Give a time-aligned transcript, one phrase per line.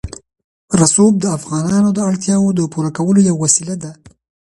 [0.79, 3.91] رسوب د افغانانو د اړتیاوو د پوره کولو یوه وسیله ده.